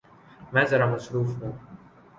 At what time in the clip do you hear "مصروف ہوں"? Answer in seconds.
0.93-1.51